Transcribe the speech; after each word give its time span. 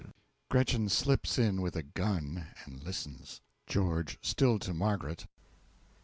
(GRETCHEN 0.49 0.89
slips 0.89 1.37
in 1.37 1.61
with 1.61 1.75
a 1.75 1.83
gun, 1.83 2.47
and 2.65 2.81
listens.) 2.81 3.39
GEO. 3.67 4.03
(Still 4.23 4.57
to 4.57 4.73
Margaret.) 4.73 5.27